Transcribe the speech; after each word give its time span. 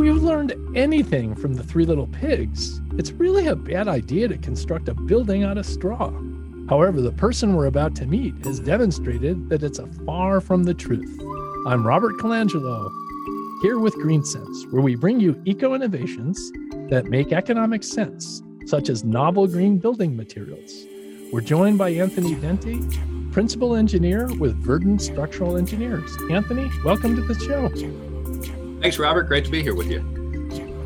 we've 0.00 0.22
learned 0.22 0.54
anything 0.74 1.34
from 1.34 1.52
the 1.52 1.62
three 1.62 1.84
little 1.84 2.06
pigs, 2.06 2.80
it's 2.96 3.12
really 3.12 3.48
a 3.48 3.54
bad 3.54 3.86
idea 3.86 4.26
to 4.26 4.38
construct 4.38 4.88
a 4.88 4.94
building 4.94 5.44
out 5.44 5.58
of 5.58 5.66
straw. 5.66 6.10
However, 6.70 7.02
the 7.02 7.12
person 7.12 7.54
we're 7.54 7.66
about 7.66 7.94
to 7.96 8.06
meet 8.06 8.34
has 8.46 8.60
demonstrated 8.60 9.50
that 9.50 9.62
it's 9.62 9.78
a 9.78 9.86
far 10.06 10.40
from 10.40 10.64
the 10.64 10.72
truth. 10.72 11.20
I'm 11.66 11.86
Robert 11.86 12.14
Colangelo, 12.16 12.90
here 13.60 13.78
with 13.78 13.94
GreenSense, 13.96 14.72
where 14.72 14.80
we 14.80 14.94
bring 14.94 15.20
you 15.20 15.38
eco 15.44 15.74
innovations 15.74 16.50
that 16.88 17.10
make 17.10 17.32
economic 17.32 17.82
sense, 17.84 18.42
such 18.64 18.88
as 18.88 19.04
novel 19.04 19.46
green 19.46 19.76
building 19.76 20.16
materials. 20.16 20.86
We're 21.30 21.42
joined 21.42 21.76
by 21.76 21.90
Anthony 21.90 22.36
Dente, 22.36 23.32
principal 23.32 23.76
engineer 23.76 24.28
with 24.38 24.56
Verdant 24.64 25.02
Structural 25.02 25.58
Engineers. 25.58 26.16
Anthony, 26.30 26.70
welcome 26.86 27.16
to 27.16 27.22
the 27.22 27.38
show. 27.38 28.09
Thanks, 28.80 28.98
Robert. 28.98 29.24
Great 29.24 29.44
to 29.44 29.50
be 29.50 29.62
here 29.62 29.74
with 29.74 29.90
you. 29.90 30.00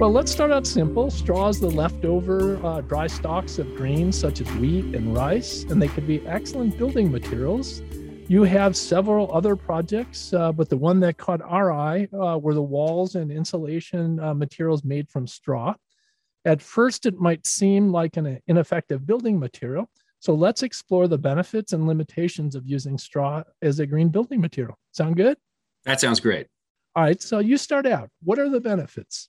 Well, 0.01 0.11
let's 0.11 0.33
start 0.33 0.51
out 0.51 0.67
simple. 0.67 1.09
Straw 1.11 1.49
is 1.49 1.61
the 1.61 1.71
leftover 1.71 2.57
uh, 2.67 2.81
dry 2.81 3.07
stalks 3.07 3.61
of 3.61 3.77
grains 3.77 4.19
such 4.19 4.41
as 4.41 4.51
wheat 4.55 4.93
and 4.95 5.15
rice, 5.15 5.63
and 5.63 5.81
they 5.81 5.87
could 5.87 6.05
be 6.05 6.27
excellent 6.27 6.77
building 6.77 7.13
materials. 7.13 7.81
You 8.27 8.43
have 8.43 8.77
several 8.77 9.33
other 9.33 9.55
projects, 9.55 10.33
uh, 10.33 10.51
but 10.51 10.69
the 10.69 10.77
one 10.77 10.99
that 11.01 11.19
caught 11.19 11.41
our 11.43 11.71
eye 11.71 12.09
uh, 12.13 12.39
were 12.39 12.55
the 12.55 12.63
walls 12.63 13.15
and 13.15 13.31
insulation 13.31 14.19
uh, 14.19 14.35
materials 14.35 14.83
made 14.83 15.09
from 15.09 15.29
straw. 15.29 15.75
At 16.45 16.61
first, 16.61 17.07
it 17.07 17.21
might 17.21 17.47
seem 17.47 17.93
like 17.93 18.17
an 18.17 18.41
ineffective 18.49 19.07
building 19.07 19.39
material. 19.39 19.89
So 20.19 20.35
let's 20.35 20.65
explore 20.65 21.07
the 21.07 21.19
benefits 21.19 21.73
and 21.73 21.87
limitations 21.87 22.57
of 22.57 22.67
using 22.67 22.99
straw 22.99 23.45
as 23.63 23.79
a 23.79 23.87
green 23.87 24.09
building 24.09 24.41
material. 24.41 24.77
Sound 24.91 25.17
good? 25.17 25.37
That 25.85 26.01
sounds 26.01 26.19
great. 26.19 26.49
All 26.97 27.03
right, 27.03 27.21
so 27.21 27.41
you 27.41 27.57
start 27.57 27.87
out. 27.87 28.09
What 28.23 28.39
are 28.39 28.49
the 28.49 28.61
benefits? 28.61 29.29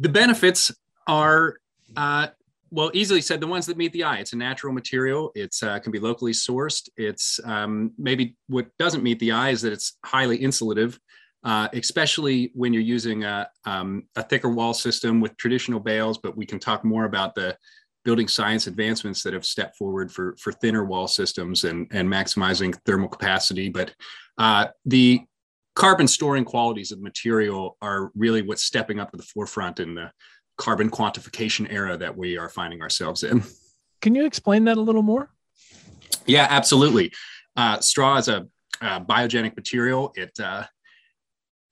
The 0.00 0.08
benefits 0.08 0.72
are, 1.06 1.58
uh, 1.96 2.28
well, 2.70 2.90
easily 2.94 3.20
said, 3.20 3.40
the 3.40 3.46
ones 3.46 3.66
that 3.66 3.76
meet 3.76 3.92
the 3.92 4.04
eye. 4.04 4.16
It's 4.16 4.32
a 4.32 4.36
natural 4.36 4.72
material. 4.72 5.32
It's 5.34 5.62
uh, 5.62 5.78
can 5.80 5.92
be 5.92 5.98
locally 5.98 6.32
sourced. 6.32 6.88
It's 6.96 7.38
um, 7.44 7.92
maybe 7.98 8.36
what 8.48 8.68
doesn't 8.78 9.02
meet 9.02 9.18
the 9.18 9.32
eye 9.32 9.50
is 9.50 9.60
that 9.62 9.72
it's 9.74 9.98
highly 10.02 10.38
insulative, 10.38 10.98
uh, 11.44 11.68
especially 11.74 12.52
when 12.54 12.72
you're 12.72 12.82
using 12.82 13.24
a, 13.24 13.48
um, 13.66 14.04
a 14.16 14.22
thicker 14.22 14.48
wall 14.48 14.72
system 14.72 15.20
with 15.20 15.36
traditional 15.36 15.78
bales. 15.78 16.16
But 16.16 16.38
we 16.38 16.46
can 16.46 16.58
talk 16.58 16.84
more 16.84 17.04
about 17.04 17.34
the 17.34 17.54
building 18.04 18.28
science 18.28 18.66
advancements 18.66 19.22
that 19.22 19.34
have 19.34 19.44
stepped 19.44 19.76
forward 19.76 20.10
for 20.10 20.34
for 20.38 20.52
thinner 20.52 20.84
wall 20.84 21.06
systems 21.06 21.64
and 21.64 21.86
and 21.92 22.08
maximizing 22.08 22.74
thermal 22.86 23.08
capacity. 23.08 23.68
But 23.68 23.94
uh, 24.38 24.68
the 24.86 25.20
carbon 25.74 26.06
storing 26.06 26.44
qualities 26.44 26.92
of 26.92 27.00
material 27.00 27.76
are 27.80 28.10
really 28.14 28.42
what's 28.42 28.62
stepping 28.62 29.00
up 29.00 29.10
to 29.10 29.16
the 29.16 29.22
forefront 29.22 29.80
in 29.80 29.94
the 29.94 30.10
carbon 30.58 30.90
quantification 30.90 31.66
era 31.70 31.96
that 31.96 32.16
we 32.16 32.36
are 32.36 32.48
finding 32.48 32.82
ourselves 32.82 33.22
in. 33.22 33.42
Can 34.00 34.14
you 34.14 34.26
explain 34.26 34.64
that 34.64 34.76
a 34.76 34.80
little 34.80 35.02
more? 35.02 35.30
Yeah, 36.26 36.46
absolutely. 36.50 37.12
Uh, 37.56 37.80
straw 37.80 38.16
is 38.16 38.28
a, 38.28 38.46
a, 38.80 39.00
biogenic 39.00 39.56
material. 39.56 40.12
It 40.14 40.38
uh, 40.40 40.64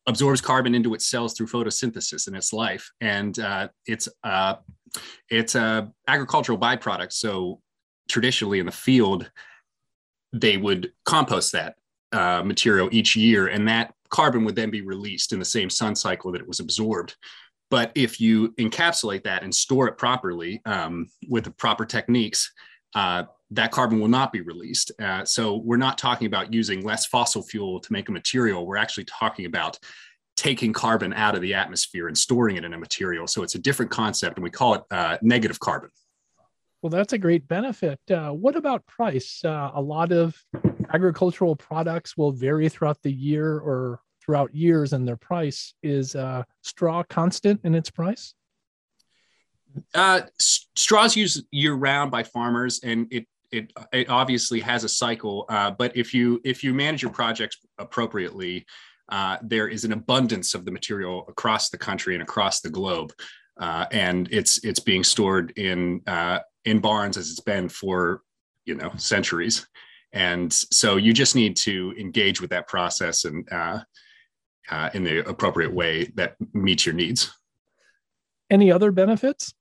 absorbs 0.06 0.40
carbon 0.40 0.74
into 0.74 0.94
its 0.94 1.06
cells 1.06 1.34
through 1.34 1.48
photosynthesis 1.48 2.28
in 2.28 2.34
its 2.34 2.52
life, 2.52 2.90
and 3.00 3.38
uh, 3.38 3.68
it's 3.86 4.08
uh, 4.24 4.56
it's 5.28 5.54
a 5.54 5.90
agricultural 6.08 6.58
byproduct. 6.58 7.12
So 7.12 7.60
traditionally 8.08 8.60
in 8.60 8.66
the 8.66 8.72
field, 8.72 9.30
they 10.32 10.56
would 10.56 10.92
compost 11.04 11.52
that 11.52 11.76
uh, 12.12 12.42
material 12.44 12.88
each 12.92 13.16
year, 13.16 13.48
and 13.48 13.66
that 13.68 13.94
carbon 14.08 14.44
would 14.44 14.56
then 14.56 14.70
be 14.70 14.82
released 14.82 15.32
in 15.32 15.38
the 15.38 15.44
same 15.44 15.70
sun 15.70 15.94
cycle 15.94 16.32
that 16.32 16.40
it 16.40 16.48
was 16.48 16.60
absorbed. 16.60 17.16
But 17.70 17.92
if 17.94 18.20
you 18.20 18.50
encapsulate 18.58 19.22
that 19.24 19.44
and 19.44 19.54
store 19.54 19.86
it 19.88 19.96
properly 19.96 20.60
um, 20.64 21.06
with 21.28 21.44
the 21.44 21.52
proper 21.52 21.84
techniques, 21.84 22.52
uh, 22.94 23.24
that 23.52 23.70
carbon 23.70 24.00
will 24.00 24.08
not 24.08 24.32
be 24.32 24.40
released. 24.40 24.90
Uh, 25.00 25.24
so 25.24 25.56
we're 25.56 25.76
not 25.76 25.96
talking 25.96 26.26
about 26.26 26.52
using 26.52 26.82
less 26.82 27.06
fossil 27.06 27.42
fuel 27.42 27.78
to 27.80 27.92
make 27.92 28.08
a 28.08 28.12
material. 28.12 28.66
We're 28.66 28.76
actually 28.76 29.04
talking 29.04 29.46
about 29.46 29.78
taking 30.36 30.72
carbon 30.72 31.12
out 31.12 31.34
of 31.34 31.42
the 31.42 31.54
atmosphere 31.54 32.08
and 32.08 32.16
storing 32.16 32.56
it 32.56 32.64
in 32.64 32.74
a 32.74 32.78
material. 32.78 33.26
So 33.26 33.42
it's 33.42 33.54
a 33.54 33.58
different 33.58 33.90
concept, 33.90 34.36
and 34.36 34.44
we 34.44 34.50
call 34.50 34.74
it 34.74 34.82
uh, 34.90 35.18
negative 35.22 35.60
carbon. 35.60 35.90
Well, 36.82 36.90
that's 36.90 37.12
a 37.12 37.18
great 37.18 37.46
benefit. 37.46 38.00
Uh, 38.10 38.30
what 38.30 38.56
about 38.56 38.86
price? 38.86 39.42
Uh, 39.44 39.70
a 39.74 39.82
lot 39.82 40.12
of 40.12 40.34
agricultural 40.92 41.56
products 41.56 42.16
will 42.16 42.32
vary 42.32 42.68
throughout 42.68 43.02
the 43.02 43.12
year 43.12 43.58
or 43.58 44.00
throughout 44.22 44.54
years, 44.54 44.92
and 44.92 45.06
their 45.06 45.16
price 45.16 45.74
is 45.82 46.14
uh, 46.14 46.42
straw 46.62 47.02
constant 47.04 47.60
in 47.64 47.74
its 47.74 47.90
price. 47.90 48.34
Uh, 49.94 50.22
straws 50.38 51.16
used 51.16 51.44
year 51.50 51.74
round 51.74 52.10
by 52.10 52.22
farmers, 52.22 52.80
and 52.82 53.06
it 53.10 53.26
it 53.52 53.72
it 53.92 54.08
obviously 54.08 54.60
has 54.60 54.84
a 54.84 54.88
cycle. 54.88 55.46
Uh, 55.48 55.70
but 55.70 55.96
if 55.96 56.12
you 56.12 56.40
if 56.44 56.62
you 56.62 56.74
manage 56.74 57.02
your 57.02 57.12
projects 57.12 57.58
appropriately, 57.78 58.66
uh, 59.10 59.38
there 59.42 59.68
is 59.68 59.84
an 59.84 59.92
abundance 59.92 60.54
of 60.54 60.64
the 60.64 60.70
material 60.70 61.24
across 61.28 61.70
the 61.70 61.78
country 61.78 62.14
and 62.14 62.22
across 62.22 62.60
the 62.60 62.70
globe. 62.70 63.12
Uh, 63.58 63.84
and 63.92 64.28
it's 64.32 64.62
it's 64.64 64.80
being 64.80 65.04
stored 65.04 65.52
in 65.56 66.00
uh, 66.06 66.40
in 66.64 66.80
barns 66.80 67.16
as 67.16 67.30
it's 67.30 67.40
been 67.40 67.68
for 67.68 68.22
you 68.64 68.74
know 68.74 68.90
centuries 68.96 69.66
and 70.12 70.52
so 70.52 70.96
you 70.96 71.12
just 71.12 71.34
need 71.34 71.56
to 71.56 71.94
engage 71.98 72.40
with 72.40 72.50
that 72.50 72.66
process 72.66 73.24
and 73.24 73.46
uh, 73.52 73.80
uh, 74.70 74.90
in 74.94 75.04
the 75.04 75.28
appropriate 75.28 75.72
way 75.72 76.04
that 76.14 76.36
meets 76.52 76.86
your 76.86 76.94
needs. 76.94 77.32
Any 78.50 78.72
other 78.72 78.90
benefits? 78.90 79.54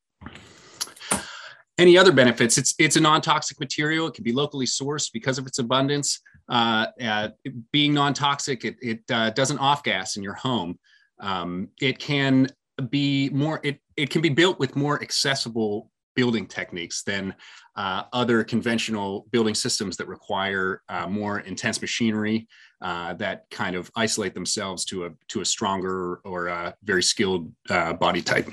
Any 1.78 1.98
other 1.98 2.12
benefits? 2.12 2.58
It's 2.58 2.76
it's 2.78 2.96
a 2.96 3.00
non-toxic 3.00 3.60
material. 3.60 4.08
It 4.08 4.14
can 4.14 4.24
be 4.24 4.34
locally 4.34 4.66
sourced 4.66 5.12
because 5.14 5.38
of 5.38 5.48
its 5.48 5.60
abundance. 5.60 6.20
Uh, 6.50 6.88
uh 7.02 7.30
being 7.72 7.94
non-toxic 7.94 8.66
it, 8.66 8.76
it 8.82 9.00
uh, 9.12 9.30
doesn't 9.30 9.60
off 9.60 9.84
gas 9.84 10.18
in 10.18 10.24
your 10.24 10.34
home. 10.34 10.80
Um, 11.20 11.70
it 11.80 12.00
can 12.00 12.48
be 12.90 13.30
more 13.30 13.60
it, 13.64 13.80
it 13.96 14.10
can 14.10 14.22
be 14.22 14.30
built 14.30 14.60
with 14.60 14.76
more 14.76 15.02
accessible 15.02 15.92
building 16.16 16.46
techniques 16.46 17.04
than 17.04 17.34
uh, 17.76 18.04
other 18.14 18.44
conventional 18.44 19.26
building 19.32 19.56
systems 19.56 19.98
that 19.98 20.08
require 20.08 20.82
uh, 20.90 21.08
more 21.08 21.40
intense 21.40 21.82
machinery 21.82 22.48
uh, 22.82 23.14
that 23.14 23.46
kind 23.52 23.76
of 23.76 23.92
isolate 23.96 24.34
themselves 24.34 24.86
to 24.86 25.06
a 25.06 25.10
to 25.28 25.42
a 25.42 25.46
stronger 25.46 26.22
or 26.26 26.48
a 26.48 26.74
very 26.84 27.04
skilled 27.04 27.52
uh, 27.70 27.94
body 27.94 28.22
type. 28.22 28.50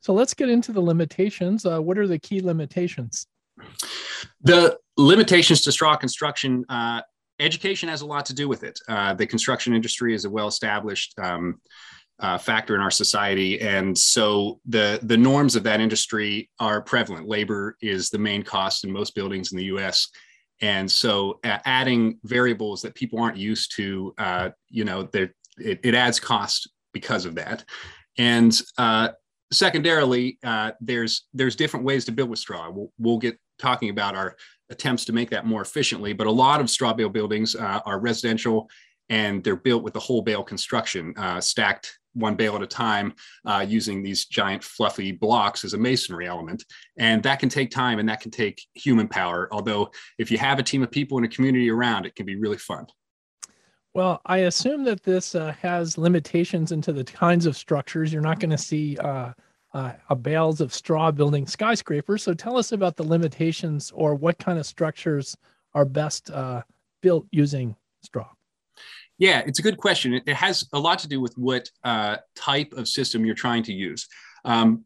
So 0.00 0.12
let's 0.12 0.34
get 0.34 0.48
into 0.48 0.72
the 0.72 0.80
limitations. 0.80 1.66
Uh, 1.66 1.80
what 1.80 1.98
are 1.98 2.06
the 2.06 2.18
key 2.18 2.40
limitations? 2.40 3.26
The 4.42 4.78
limitations 4.96 5.62
to 5.62 5.72
straw 5.72 5.96
construction. 5.96 6.64
Uh, 6.68 7.02
education 7.40 7.88
has 7.88 8.02
a 8.02 8.06
lot 8.06 8.24
to 8.26 8.34
do 8.34 8.48
with 8.48 8.62
it. 8.62 8.78
the 9.18 9.26
construction 9.26 9.74
industry 9.74 10.14
is 10.14 10.24
a 10.24 10.30
well-established 10.30 11.18
um, 11.18 11.60
uh, 12.20 12.38
factor 12.38 12.74
in 12.74 12.80
our 12.80 12.90
society, 12.90 13.60
and 13.60 13.96
so 13.96 14.60
the 14.66 14.98
the 15.02 15.16
norms 15.16 15.56
of 15.56 15.62
that 15.64 15.80
industry 15.80 16.50
are 16.58 16.80
prevalent. 16.80 17.28
Labor 17.28 17.76
is 17.80 18.10
the 18.10 18.18
main 18.18 18.42
cost 18.42 18.84
in 18.84 18.92
most 18.92 19.14
buildings 19.14 19.52
in 19.52 19.58
the 19.58 19.64
U.S. 19.64 20.08
And 20.62 20.90
so, 20.90 21.38
uh, 21.44 21.58
adding 21.66 22.18
variables 22.24 22.80
that 22.82 22.94
people 22.94 23.20
aren't 23.20 23.36
used 23.36 23.76
to, 23.76 24.14
uh, 24.16 24.50
you 24.70 24.84
know, 24.84 25.08
it, 25.12 25.34
it 25.58 25.94
adds 25.94 26.18
cost 26.18 26.70
because 26.92 27.26
of 27.26 27.34
that. 27.34 27.64
And 28.16 28.58
uh, 28.78 29.10
secondarily, 29.52 30.38
uh, 30.42 30.72
there's 30.80 31.26
there's 31.34 31.56
different 31.56 31.84
ways 31.84 32.04
to 32.06 32.12
build 32.12 32.30
with 32.30 32.38
straw. 32.38 32.70
We'll, 32.70 32.92
we'll, 32.98 33.18
get 33.18 33.38
talking 33.58 33.90
about 33.90 34.14
our 34.14 34.36
attempts 34.70 35.04
to 35.06 35.12
make 35.12 35.30
that 35.30 35.46
more 35.46 35.62
efficiently. 35.62 36.12
But 36.12 36.26
a 36.26 36.30
lot 36.30 36.60
of 36.60 36.68
straw 36.70 36.92
bale 36.92 37.08
buildings 37.08 37.54
uh, 37.54 37.80
are 37.84 37.98
residential, 37.98 38.68
and 39.08 39.42
they're 39.44 39.56
built 39.56 39.82
with 39.82 39.94
the 39.94 40.00
whole 40.00 40.22
bale 40.22 40.42
construction, 40.42 41.14
uh, 41.16 41.40
stacked 41.40 41.98
one 42.16 42.34
bale 42.34 42.56
at 42.56 42.62
a 42.62 42.66
time 42.66 43.14
uh, 43.44 43.64
using 43.66 44.02
these 44.02 44.24
giant 44.26 44.64
fluffy 44.64 45.12
blocks 45.12 45.64
as 45.64 45.74
a 45.74 45.78
masonry 45.78 46.26
element. 46.26 46.64
And 46.98 47.22
that 47.22 47.38
can 47.38 47.48
take 47.48 47.70
time 47.70 47.98
and 47.98 48.08
that 48.08 48.20
can 48.20 48.30
take 48.30 48.62
human 48.74 49.06
power. 49.06 49.48
Although, 49.52 49.90
if 50.18 50.30
you 50.30 50.38
have 50.38 50.58
a 50.58 50.62
team 50.62 50.82
of 50.82 50.90
people 50.90 51.18
in 51.18 51.24
a 51.24 51.28
community 51.28 51.70
around, 51.70 52.06
it 52.06 52.14
can 52.14 52.26
be 52.26 52.36
really 52.36 52.58
fun. 52.58 52.86
Well, 53.94 54.20
I 54.26 54.38
assume 54.38 54.84
that 54.84 55.02
this 55.02 55.34
uh, 55.34 55.54
has 55.62 55.96
limitations 55.96 56.72
into 56.72 56.92
the 56.92 57.04
kinds 57.04 57.46
of 57.46 57.56
structures. 57.56 58.12
You're 58.12 58.20
not 58.20 58.40
going 58.40 58.50
to 58.50 58.58
see 58.58 58.98
uh, 58.98 59.32
uh, 59.72 60.14
bales 60.20 60.60
of 60.60 60.72
straw 60.72 61.10
building 61.10 61.46
skyscrapers. 61.46 62.22
So 62.22 62.34
tell 62.34 62.56
us 62.56 62.72
about 62.72 62.96
the 62.96 63.02
limitations 63.02 63.90
or 63.94 64.14
what 64.14 64.38
kind 64.38 64.58
of 64.58 64.66
structures 64.66 65.36
are 65.74 65.84
best 65.84 66.30
uh, 66.30 66.62
built 67.02 67.26
using 67.30 67.76
straw. 68.02 68.28
Yeah, 69.18 69.42
it's 69.46 69.58
a 69.58 69.62
good 69.62 69.78
question. 69.78 70.14
It, 70.14 70.24
it 70.26 70.36
has 70.36 70.66
a 70.72 70.78
lot 70.78 70.98
to 71.00 71.08
do 71.08 71.20
with 71.20 71.34
what 71.36 71.68
uh, 71.84 72.16
type 72.34 72.72
of 72.72 72.88
system 72.88 73.24
you're 73.24 73.34
trying 73.34 73.62
to 73.64 73.72
use. 73.72 74.06
Um, 74.44 74.84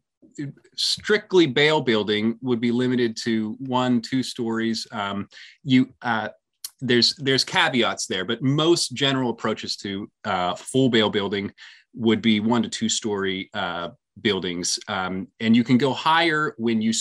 strictly 0.75 1.47
bale 1.47 1.81
building 1.81 2.37
would 2.41 2.61
be 2.61 2.71
limited 2.71 3.17
to 3.23 3.55
one, 3.59 4.01
two 4.01 4.23
stories. 4.23 4.87
Um, 4.91 5.27
you 5.63 5.93
uh, 6.01 6.29
there's 6.79 7.15
there's 7.15 7.43
caveats 7.43 8.07
there, 8.07 8.25
but 8.25 8.41
most 8.41 8.93
general 8.93 9.29
approaches 9.29 9.75
to 9.77 10.09
uh, 10.25 10.55
full 10.55 10.89
bale 10.89 11.09
building 11.09 11.51
would 11.93 12.21
be 12.21 12.39
one 12.39 12.63
to 12.63 12.69
two 12.69 12.89
story 12.89 13.49
uh, 13.53 13.89
buildings, 14.21 14.79
um, 14.87 15.27
and 15.39 15.55
you 15.55 15.63
can 15.63 15.77
go 15.77 15.93
higher 15.93 16.55
when 16.57 16.81
you 16.81 16.93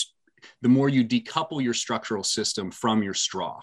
the 0.62 0.68
more 0.68 0.88
you 0.88 1.04
decouple 1.04 1.62
your 1.62 1.74
structural 1.74 2.24
system 2.24 2.70
from 2.70 3.02
your 3.02 3.14
straw. 3.14 3.60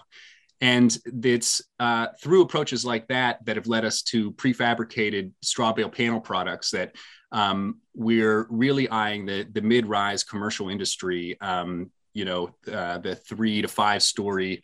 And 0.60 0.96
it's 1.22 1.62
uh, 1.78 2.08
through 2.20 2.42
approaches 2.42 2.84
like 2.84 3.06
that 3.08 3.44
that 3.44 3.56
have 3.56 3.68
led 3.68 3.84
us 3.84 4.02
to 4.02 4.32
prefabricated 4.32 5.32
straw 5.42 5.72
bale 5.72 5.88
panel 5.88 6.20
products 6.20 6.70
that 6.72 6.96
um, 7.30 7.78
we're 7.94 8.46
really 8.50 8.88
eyeing 8.88 9.26
the, 9.26 9.46
the 9.52 9.60
mid-rise 9.60 10.24
commercial 10.24 10.68
industry, 10.68 11.36
um, 11.40 11.90
you 12.14 12.24
know, 12.24 12.50
uh, 12.72 12.98
the 12.98 13.14
three 13.14 13.62
to 13.62 13.68
five 13.68 14.02
story 14.02 14.62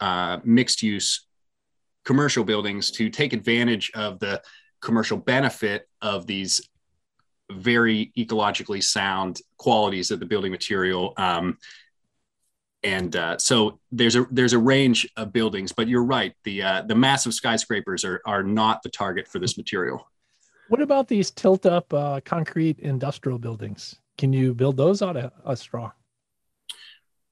uh, 0.00 0.38
mixed 0.44 0.82
use 0.82 1.26
commercial 2.04 2.44
buildings 2.44 2.90
to 2.92 3.10
take 3.10 3.32
advantage 3.32 3.90
of 3.94 4.18
the 4.18 4.42
commercial 4.80 5.18
benefit 5.18 5.88
of 6.00 6.26
these 6.26 6.66
very 7.52 8.12
ecologically 8.16 8.82
sound 8.82 9.40
qualities 9.56 10.10
of 10.10 10.20
the 10.20 10.26
building 10.26 10.52
material. 10.52 11.12
Um, 11.16 11.58
and 12.82 13.16
uh, 13.16 13.38
so 13.38 13.80
there's 13.90 14.16
a 14.16 14.26
there's 14.30 14.52
a 14.52 14.58
range 14.58 15.08
of 15.16 15.32
buildings, 15.32 15.72
but 15.72 15.88
you're 15.88 16.04
right. 16.04 16.34
The 16.44 16.62
uh, 16.62 16.82
the 16.82 16.94
massive 16.94 17.34
skyscrapers 17.34 18.04
are 18.04 18.20
are 18.24 18.42
not 18.42 18.82
the 18.82 18.88
target 18.88 19.26
for 19.26 19.38
this 19.38 19.56
material. 19.56 20.08
What 20.68 20.80
about 20.80 21.08
these 21.08 21.30
tilt 21.30 21.66
up 21.66 21.92
uh, 21.92 22.20
concrete 22.24 22.78
industrial 22.80 23.38
buildings? 23.38 23.96
Can 24.16 24.32
you 24.32 24.54
build 24.54 24.76
those 24.76 25.02
out 25.02 25.16
of 25.16 25.32
a 25.44 25.56
straw? 25.56 25.92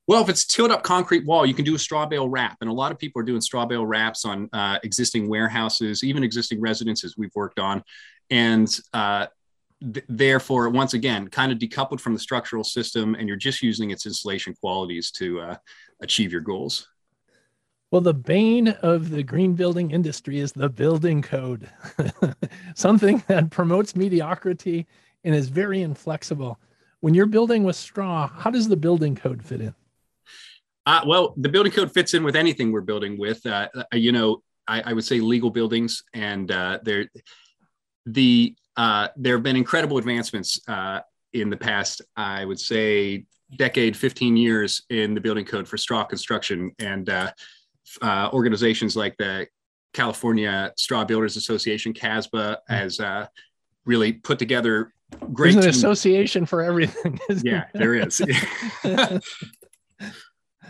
Well, 0.09 0.23
if 0.23 0.29
it's 0.29 0.47
tilt 0.47 0.71
up 0.71 0.85
concrete 0.85 1.27
wall, 1.27 1.45
you 1.45 1.53
can 1.53 1.65
do 1.65 1.75
a 1.75 1.79
straw 1.79 2.07
bale 2.07 2.29
wrap, 2.29 2.59
and 2.61 2.71
a 2.71 2.73
lot 2.73 2.93
of 2.93 2.99
people 2.99 3.21
are 3.21 3.25
doing 3.25 3.41
straw 3.41 3.67
bale 3.67 3.85
wraps 3.85 4.25
on 4.25 4.49
uh, 4.53 4.79
existing 4.85 5.29
warehouses, 5.29 6.03
even 6.03 6.23
existing 6.23 6.61
residences 6.61 7.17
we've 7.17 7.35
worked 7.35 7.59
on, 7.59 7.83
and 8.31 8.79
uh, 8.95 9.27
th- 9.81 10.07
therefore, 10.09 10.69
once 10.71 10.95
again, 10.95 11.29
kind 11.29 11.53
of 11.53 11.59
decoupled 11.59 12.01
from 12.01 12.15
the 12.15 12.21
structural 12.21 12.65
system, 12.65 13.15
and 13.15 13.29
you're 13.29 13.37
just 13.37 13.63
using 13.63 13.91
its 13.91 14.07
insulation 14.07 14.55
qualities 14.55 15.11
to 15.13 15.41
uh, 15.41 15.57
achieve 16.01 16.33
your 16.33 16.41
goals. 16.41 16.89
Well, 17.91 18.01
the 18.01 18.15
bane 18.15 18.69
of 18.69 19.11
the 19.11 19.23
green 19.23 19.55
building 19.55 19.93
industry 19.93 20.41
is 20.41 20.53
the 20.53 20.69
building 20.69 21.23
code, 21.23 21.71
something 22.75 23.23
that 23.29 23.51
promotes 23.51 23.95
mediocrity 23.95 24.87
and 25.23 25.35
is 25.35 25.49
very 25.49 25.83
inflexible. 25.83 26.59
When 27.01 27.15
you're 27.15 27.27
building 27.27 27.63
with 27.63 27.77
straw, 27.77 28.27
how 28.27 28.51
does 28.51 28.69
the 28.69 28.77
building 28.77 29.15
code 29.15 29.45
fit 29.45 29.61
in? 29.61 29.75
Uh, 30.85 31.03
well, 31.07 31.35
the 31.37 31.49
building 31.49 31.73
code 31.73 31.93
fits 31.93 32.15
in 32.15 32.25
with 32.25 32.37
anything 32.37 32.73
we're 32.73 32.81
building 32.81 33.19
with. 33.19 33.45
Uh, 33.47 33.69
uh 33.75 33.85
you 33.93 34.13
know, 34.13 34.43
I, 34.67 34.83
I, 34.83 34.93
would 34.93 35.05
say 35.05 35.21
legal 35.21 35.51
buildings, 35.51 36.03
and 36.13 36.51
uh, 36.51 36.79
there, 36.83 37.09
the 38.05 38.55
uh, 38.77 39.09
there 39.17 39.35
have 39.37 39.43
been 39.43 39.57
incredible 39.57 39.99
advancements 39.99 40.61
uh, 40.69 41.01
in 41.33 41.51
the 41.51 41.57
past, 41.57 42.03
I 42.17 42.45
would 42.45 42.61
say, 42.61 43.25
decade, 43.57 43.97
15 43.97 44.37
years 44.37 44.83
in 44.91 45.15
the 45.15 45.21
building 45.21 45.45
code 45.45 45.69
for 45.69 45.77
straw 45.77 46.05
construction. 46.05 46.73
And 46.79 47.09
uh, 47.09 47.31
uh 48.03 48.31
organizations 48.33 48.97
like 48.97 49.17
the 49.17 49.47
California 49.97 50.73
Straw 50.77 51.05
Builders 51.05 51.37
Association, 51.37 51.93
CASBA, 51.93 52.59
hmm. 52.67 52.75
has 52.75 53.01
uh, 53.01 53.27
really 53.85 54.13
put 54.13 54.39
together 54.39 54.93
great. 55.33 55.55
There's 55.55 55.65
an 55.65 55.71
association 55.71 56.47
for 56.47 56.63
everything. 56.63 57.19
yeah, 57.43 57.65
there 57.73 57.95
is. 57.95 58.21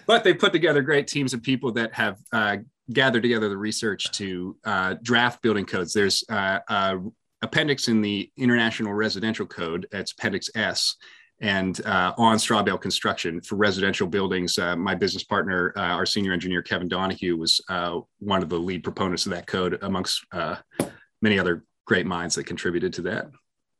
but 0.07 0.25
they 0.25 0.33
put 0.33 0.53
together 0.53 0.81
great 0.83 1.09
teams 1.09 1.35
of 1.35 1.43
people 1.43 1.73
that 1.73 1.93
have 1.95 2.19
uh, 2.33 2.59
gathered 2.93 3.23
together 3.23 3.49
the 3.49 3.57
research 3.57 4.13
to 4.13 4.57
uh, 4.65 4.95
draft 5.03 5.43
building 5.43 5.67
codes. 5.67 5.93
There's 5.93 6.23
uh, 6.29 6.61
a 6.69 6.99
appendix 7.43 7.89
in 7.89 8.01
the 8.01 8.31
International 8.37 8.93
Residential 8.93 9.47
Code. 9.47 9.87
That's 9.91 10.13
Appendix 10.13 10.51
S. 10.55 10.97
And 11.41 11.85
uh, 11.85 12.15
on 12.17 12.39
straw 12.39 12.63
bale 12.63 12.79
construction 12.79 13.41
for 13.43 13.57
residential 13.57 14.07
buildings, 14.07 14.59
uh, 14.59 14.75
my 14.75 14.95
business 14.95 15.23
partner, 15.23 15.73
uh, 15.77 15.81
our 15.81 16.07
senior 16.07 16.33
engineer 16.33 16.63
Kevin 16.63 16.89
Donahue, 16.89 17.37
was 17.37 17.61
uh, 17.69 18.01
one 18.21 18.43
of 18.43 18.49
the 18.49 18.59
lead 18.59 18.83
proponents 18.83 19.27
of 19.27 19.33
that 19.33 19.47
code, 19.47 19.79
amongst 19.83 20.25
uh, 20.33 20.57
many 21.21 21.39
other 21.39 21.65
great 21.87 22.07
minds 22.07 22.35
that 22.37 22.45
contributed 22.45 22.93
to 22.95 23.03
that. 23.03 23.27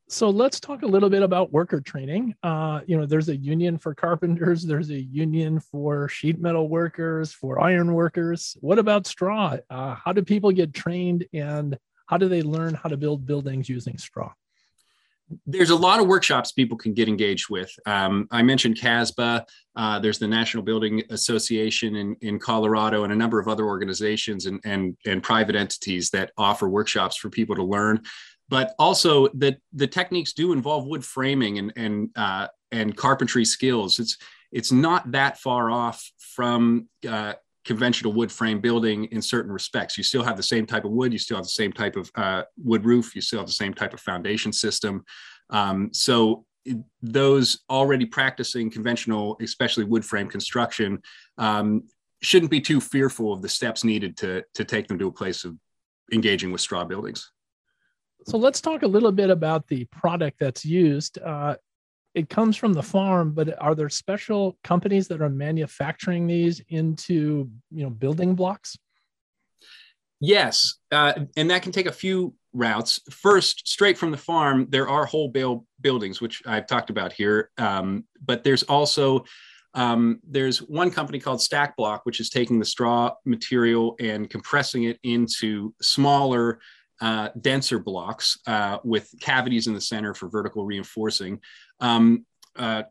So 0.09 0.31
let's 0.31 0.61
talk 0.61 0.83
a 0.83 0.87
little 0.87 1.11
bit 1.11 1.23
about 1.23 1.51
worker 1.51 1.81
training. 1.81 2.35
Uh, 2.43 2.81
you 2.87 2.97
know, 2.97 3.07
there's 3.07 3.29
a 3.29 3.37
union 3.37 3.79
for 3.79 3.95
carpenters, 3.95 4.63
there's 4.67 4.91
a 4.91 5.01
union 5.01 5.59
for 5.59 6.09
sheet 6.09 6.39
metal 6.39 6.69
workers, 6.69 7.33
for 7.33 7.59
iron 7.61 7.95
workers. 7.95 8.57
What 8.61 8.79
about 8.79 9.07
straw? 9.07 9.57
how 9.71 10.13
do 10.13 10.23
people 10.23 10.53
get 10.53 10.75
trained 10.75 11.25
and 11.33 11.77
how 12.07 12.17
do 12.17 12.29
they 12.29 12.43
learn 12.43 12.75
how 12.75 12.89
to 12.89 12.97
build 12.97 13.27
buildings 13.27 13.69
using 13.69 13.99
straw? 13.99 14.33
There's 15.45 15.71
a 15.71 15.77
lot 15.77 15.99
of 15.99 16.07
workshops 16.07 16.53
people 16.53 16.79
can 16.79 16.95
get 16.95 17.09
engaged 17.09 17.51
with. 17.51 17.73
Um, 17.85 18.29
I 18.31 18.43
mentioned 18.43 18.77
CASBA. 18.77 19.45
Uh, 19.75 19.99
there's 19.99 20.21
the 20.21 20.29
National 20.29 20.63
Building 20.63 21.03
Association 21.11 21.97
in, 21.97 22.17
in 22.21 22.39
Colorado 22.39 23.03
and 23.03 23.13
a 23.13 23.17
number 23.17 23.41
of 23.41 23.49
other 23.49 23.65
organizations 23.65 24.47
and, 24.47 24.61
and, 24.65 24.97
and 25.05 25.23
private 25.23 25.57
entities 25.57 26.11
that 26.11 26.31
offer 26.39 26.69
workshops 26.69 27.17
for 27.17 27.29
people 27.29 27.57
to 27.57 27.65
learn. 27.65 28.03
But 28.49 28.77
also 28.79 29.27
the, 29.29 29.57
the 29.73 29.89
techniques 29.89 30.33
do 30.33 30.53
involve 30.53 30.87
wood 30.87 31.05
framing 31.05 31.59
and, 31.59 31.73
and, 31.75 32.11
uh, 32.15 32.47
and 32.71 32.97
carpentry 32.97 33.45
skills. 33.45 33.99
It's, 33.99 34.19
it's 34.53 34.71
not 34.71 35.11
that 35.11 35.39
far 35.39 35.73
off 35.73 36.09
from 36.19 36.89
uh, 37.09 37.33
conventional 37.67 38.13
wood 38.13 38.31
frame 38.31 38.61
building 38.61 39.05
in 39.07 39.21
certain 39.21 39.53
respects. 39.53 39.99
You 39.99 40.05
still 40.05 40.23
have 40.23 40.37
the 40.37 40.43
same 40.43 40.67
type 40.67 40.85
of 40.85 40.93
wood, 40.93 41.13
you 41.13 41.19
still 41.19 41.37
have 41.37 41.45
the 41.45 41.51
same 41.51 41.73
type 41.73 41.97
of 41.97 42.11
uh, 42.15 42.43
wood 42.57 42.85
roof, 42.87 43.15
you 43.15 43.21
still 43.21 43.41
have 43.41 43.49
the 43.49 43.53
same 43.53 43.75
type 43.75 43.93
of 43.93 44.01
foundation 44.01 44.53
system. 44.53 45.05
Um, 45.51 45.91
so 45.93 46.47
those 47.03 47.61
already 47.69 48.07
practicing 48.07 48.71
conventional, 48.71 49.37
especially 49.41 49.85
wood 49.85 50.05
frame 50.05 50.29
construction, 50.29 51.03
um, 51.39 51.83
shouldn't 52.23 52.51
be 52.51 52.61
too 52.61 52.81
fearful 52.81 53.33
of 53.33 53.43
the 53.43 53.49
steps 53.49 53.85
needed 53.85 54.17
to, 54.19 54.45
to 54.55 54.65
take 54.65 54.89
them 54.89 54.99
to 54.99 55.09
a 55.09 55.13
place 55.13 55.45
of 55.45 55.57
engaging 56.13 56.53
with 56.53 56.61
straw 56.61 56.85
buildings. 56.85 57.31
So 58.27 58.39
let's 58.39 58.61
talk 58.61 58.83
a 58.83 58.89
little 58.89 59.13
bit 59.13 59.31
about 59.31 59.69
the 59.69 59.85
product 59.87 60.39
that's 60.41 60.65
used. 60.65 61.19
Uh, 61.19 61.57
it 62.17 62.31
comes 62.31 62.57
from 62.57 62.73
the 62.73 62.83
farm, 62.83 63.33
but 63.33 63.63
are 63.63 63.75
there 63.75 63.91
special 63.91 64.59
companies 64.65 65.07
that 65.09 65.21
are 65.21 65.29
manufacturing 65.29 66.27
these 66.27 66.63
into 66.71 67.49
you 67.71 67.85
know 67.85 67.91
building 67.91 68.35
blocks? 68.35 68.77
Yes, 70.19 70.79
uh, 70.91 71.13
and 71.37 71.51
that 71.51 71.63
can 71.63 71.73
take 71.73 71.85
a 71.85 71.93
few 71.93 72.35
routes. 72.55 73.01
First, 73.11 73.69
straight 73.69 73.99
from 73.99 74.11
the 74.11 74.17
farm, 74.17 74.67
there 74.71 74.89
are 74.89 75.05
whole 75.05 75.29
bale 75.29 75.67
buildings, 75.83 76.23
which 76.23 76.43
I've 76.47 76.67
talked 76.67 76.89
about 76.89 77.13
here. 77.13 77.51
Um, 77.59 78.05
but 78.25 78.43
there's 78.43 78.63
also 78.63 79.25
um, 79.75 80.21
there's 80.27 80.63
one 80.63 80.91
company 80.91 81.21
called 81.21 81.43
Stack 81.43 81.77
Block, 81.77 82.07
which 82.07 82.19
is 82.19 82.31
taking 82.31 82.59
the 82.59 82.65
straw 82.65 83.13
material 83.27 83.95
and 84.01 84.31
compressing 84.31 84.85
it 84.85 84.99
into 85.03 85.75
smaller, 85.83 86.61
uh, 87.01 87.29
denser 87.41 87.79
blocks 87.79 88.39
uh, 88.47 88.79
with 88.85 89.13
cavities 89.21 89.67
in 89.67 89.75
the 89.75 89.81
center 89.81 90.15
for 90.15 90.29
vertical 90.29 90.65
reinforcing. 90.65 91.41
Um, 91.81 92.25
uh, 92.57 92.85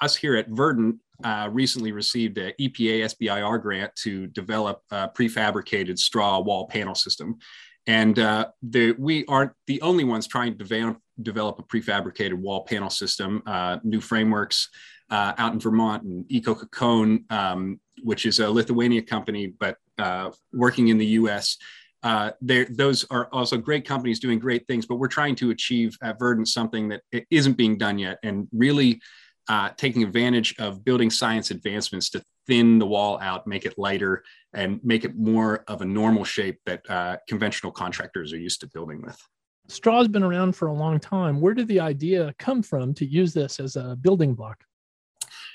us 0.00 0.16
here 0.16 0.36
at 0.36 0.48
Verdant 0.48 0.96
uh, 1.22 1.48
recently 1.52 1.92
received 1.92 2.38
an 2.38 2.52
EPA 2.60 3.14
SBIR 3.14 3.62
grant 3.62 3.94
to 3.96 4.26
develop 4.28 4.82
a 4.90 5.08
prefabricated 5.08 5.98
straw 5.98 6.40
wall 6.40 6.66
panel 6.66 6.94
system. 6.94 7.38
And 7.86 8.18
uh, 8.18 8.48
the, 8.62 8.92
we 8.92 9.24
aren't 9.26 9.52
the 9.66 9.80
only 9.82 10.04
ones 10.04 10.26
trying 10.26 10.52
to 10.52 10.58
develop, 10.58 10.98
develop 11.22 11.58
a 11.58 11.62
prefabricated 11.62 12.34
wall 12.34 12.64
panel 12.64 12.90
system. 12.90 13.42
Uh, 13.46 13.78
new 13.84 14.00
frameworks 14.00 14.70
uh, 15.10 15.34
out 15.38 15.52
in 15.52 15.60
Vermont 15.60 16.02
and 16.02 16.24
Eco 16.30 16.56
um, 17.30 17.80
which 18.02 18.26
is 18.26 18.40
a 18.40 18.50
Lithuania 18.50 19.02
company, 19.02 19.46
but 19.46 19.76
uh, 19.98 20.30
working 20.52 20.88
in 20.88 20.98
the 20.98 21.06
US, 21.06 21.56
uh, 22.04 22.32
those 22.42 23.04
are 23.10 23.28
also 23.32 23.56
great 23.56 23.86
companies 23.86 24.20
doing 24.20 24.38
great 24.38 24.66
things, 24.66 24.84
but 24.84 24.96
we're 24.96 25.08
trying 25.08 25.34
to 25.36 25.50
achieve 25.50 25.96
at 26.02 26.18
Verdant 26.18 26.46
something 26.46 26.88
that 26.90 27.00
isn't 27.30 27.56
being 27.56 27.78
done 27.78 27.98
yet 27.98 28.18
and 28.22 28.46
really 28.52 29.00
uh, 29.48 29.70
taking 29.76 30.02
advantage 30.02 30.54
of 30.58 30.84
building 30.84 31.10
science 31.10 31.50
advancements 31.50 32.10
to 32.10 32.22
thin 32.46 32.78
the 32.78 32.86
wall 32.86 33.18
out, 33.20 33.46
make 33.46 33.64
it 33.64 33.78
lighter, 33.78 34.22
and 34.52 34.80
make 34.84 35.04
it 35.04 35.16
more 35.16 35.64
of 35.66 35.80
a 35.80 35.84
normal 35.84 36.24
shape 36.24 36.60
that 36.66 36.82
uh, 36.90 37.16
conventional 37.26 37.72
contractors 37.72 38.34
are 38.34 38.38
used 38.38 38.60
to 38.60 38.68
building 38.68 39.00
with. 39.02 39.18
Straw's 39.68 40.08
been 40.08 40.22
around 40.22 40.54
for 40.54 40.68
a 40.68 40.72
long 40.74 41.00
time. 41.00 41.40
Where 41.40 41.54
did 41.54 41.68
the 41.68 41.80
idea 41.80 42.34
come 42.38 42.62
from 42.62 42.92
to 42.94 43.06
use 43.06 43.32
this 43.32 43.60
as 43.60 43.76
a 43.76 43.96
building 43.96 44.34
block? 44.34 44.62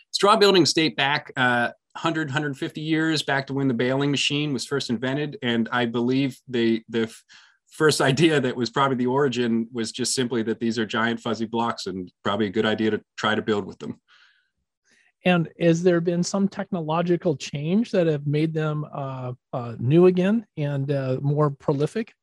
Straw 0.09 0.35
buildings 0.35 0.73
date 0.73 0.95
back 0.95 1.31
uh, 1.37 1.69
100 1.99 2.29
150 2.29 2.81
years 2.81 3.23
back 3.23 3.47
to 3.47 3.53
when 3.53 3.67
the 3.67 3.73
baling 3.73 4.11
machine 4.11 4.53
was 4.53 4.65
first 4.65 4.89
invented 4.89 5.37
and 5.43 5.67
i 5.71 5.85
believe 5.85 6.39
the 6.47 6.81
the 6.89 7.13
first 7.69 8.01
idea 8.01 8.39
that 8.39 8.55
was 8.55 8.69
probably 8.69 8.95
the 8.95 9.05
origin 9.05 9.67
was 9.71 9.91
just 9.91 10.13
simply 10.13 10.41
that 10.41 10.59
these 10.59 10.79
are 10.79 10.85
giant 10.85 11.19
fuzzy 11.19 11.45
blocks 11.45 11.87
and 11.87 12.11
probably 12.23 12.47
a 12.47 12.51
good 12.51 12.65
idea 12.65 12.89
to 12.89 13.01
try 13.17 13.35
to 13.35 13.41
build 13.41 13.65
with 13.65 13.79
them 13.79 13.99
And 15.25 15.49
has 15.59 15.83
there 15.83 16.01
been 16.01 16.23
some 16.23 16.47
technological 16.47 17.35
change 17.35 17.91
that 17.91 18.07
have 18.07 18.25
made 18.25 18.53
them 18.53 18.85
uh, 18.91 19.33
uh, 19.51 19.75
new 19.79 20.05
again 20.05 20.45
and 20.57 20.89
uh, 20.91 21.17
more 21.21 21.49
prolific? 21.49 22.13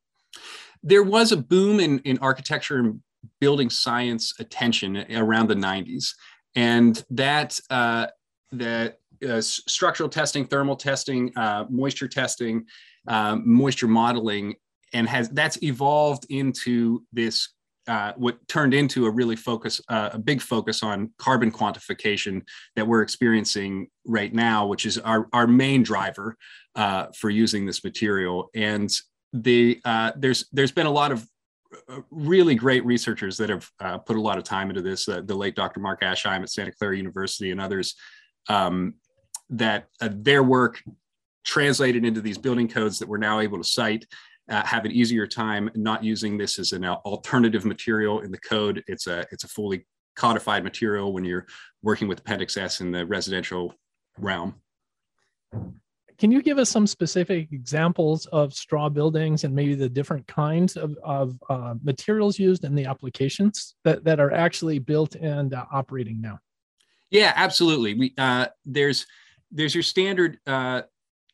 There 0.81 1.03
was 1.03 1.31
a 1.31 1.37
boom 1.37 1.79
in, 1.79 1.99
in 1.99 2.17
architecture 2.19 2.79
and 2.79 3.01
building 3.39 3.69
science 3.69 4.33
attention 4.39 5.05
around 5.15 5.47
the 5.47 5.55
90s. 5.55 6.13
And 6.55 7.03
that, 7.11 7.59
uh, 7.69 8.07
that 8.51 8.99
uh, 9.27 9.41
structural 9.41 10.09
testing, 10.09 10.45
thermal 10.45 10.75
testing, 10.75 11.31
uh, 11.37 11.65
moisture 11.69 12.07
testing, 12.07 12.65
um, 13.07 13.43
moisture 13.45 13.87
modeling, 13.87 14.55
and 14.93 15.07
has 15.07 15.29
that's 15.29 15.61
evolved 15.63 16.25
into 16.29 17.03
this 17.11 17.49
uh, 17.87 18.11
what 18.17 18.45
turned 18.49 18.73
into 18.73 19.05
a 19.05 19.09
really 19.09 19.35
focus, 19.35 19.79
uh, 19.87 20.09
a 20.11 20.19
big 20.19 20.41
focus 20.41 20.83
on 20.83 21.09
carbon 21.17 21.49
quantification 21.49 22.41
that 22.75 22.85
we're 22.85 23.01
experiencing 23.01 23.87
right 24.05 24.33
now, 24.33 24.65
which 24.67 24.85
is 24.85 24.97
our, 24.97 25.27
our 25.31 25.47
main 25.47 25.83
driver 25.83 26.35
uh, 26.75 27.05
for 27.15 27.29
using 27.29 27.65
this 27.65 27.85
material. 27.85 28.49
And 28.53 28.91
the 29.31 29.79
uh, 29.85 30.11
there's 30.17 30.47
there's 30.51 30.71
been 30.71 30.85
a 30.85 30.91
lot 30.91 31.11
of 31.11 31.25
uh, 31.89 32.01
really 32.11 32.55
great 32.55 32.85
researchers 32.85 33.37
that 33.37 33.49
have 33.49 33.69
uh, 33.79 33.97
put 33.97 34.17
a 34.17 34.21
lot 34.21 34.37
of 34.37 34.43
time 34.43 34.69
into 34.69 34.81
this. 34.81 35.05
the 35.05 35.21
late 35.21 35.55
Dr. 35.55 35.79
Mark 35.79 36.01
Aschheim 36.01 36.41
at 36.41 36.49
Santa 36.49 36.71
Clara 36.71 36.97
University 36.97 37.51
and 37.51 37.61
others 37.61 37.95
um, 38.49 38.95
that 39.49 39.87
their 39.99 40.43
work 40.43 40.83
translated 41.45 42.03
into 42.05 42.21
these 42.21 42.37
building 42.37 42.67
codes 42.67 42.99
that 42.99 43.07
we're 43.07 43.17
now 43.17 43.39
able 43.39 43.57
to 43.57 43.63
cite 43.63 44.05
uh, 44.49 44.65
have 44.65 44.85
an 44.85 44.91
easier 44.91 45.27
time 45.27 45.69
not 45.75 46.03
using 46.03 46.37
this 46.37 46.59
as 46.59 46.71
an 46.71 46.85
alternative 46.85 47.65
material 47.65 48.21
in 48.21 48.31
the 48.31 48.39
code. 48.39 48.83
It's 48.87 49.07
a 49.07 49.25
it's 49.31 49.43
a 49.43 49.47
fully 49.47 49.85
codified 50.15 50.63
material 50.63 51.13
when 51.13 51.23
you're 51.23 51.45
working 51.81 52.07
with 52.07 52.19
Appendix 52.19 52.57
S 52.57 52.81
in 52.81 52.91
the 52.91 53.05
residential 53.05 53.73
realm. 54.17 54.55
Can 56.17 56.31
you 56.31 56.41
give 56.41 56.57
us 56.57 56.69
some 56.69 56.87
specific 56.87 57.51
examples 57.51 58.25
of 58.27 58.51
straw 58.53 58.89
buildings 58.89 59.43
and 59.43 59.53
maybe 59.53 59.75
the 59.75 59.87
different 59.87 60.25
kinds 60.25 60.75
of, 60.75 60.97
of 61.03 61.37
uh, 61.47 61.75
materials 61.83 62.39
used 62.39 62.63
in 62.63 62.73
the 62.73 62.85
applications 62.85 63.75
that, 63.83 64.03
that 64.03 64.19
are 64.19 64.33
actually 64.33 64.79
built 64.79 65.15
and 65.15 65.53
uh, 65.53 65.65
operating 65.71 66.19
now? 66.19 66.39
Yeah, 67.11 67.33
absolutely. 67.35 67.93
We 67.93 68.13
uh, 68.17 68.47
there's 68.65 69.05
there's 69.51 69.73
your 69.73 69.83
standard 69.83 70.39
uh, 70.45 70.83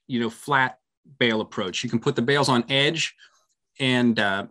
you 0.08 0.20
know 0.20 0.30
flat 0.30 0.78
bale 1.20 1.42
approach. 1.42 1.84
You 1.84 1.90
can 1.90 2.00
put 2.00 2.16
the 2.16 2.22
bales 2.22 2.50
on 2.50 2.64
edge 2.70 3.16
and 3.80 4.20
uh, 4.20 4.48